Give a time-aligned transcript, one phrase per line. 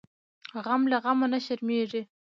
[0.65, 2.01] غم له غمه نه شرمیږي.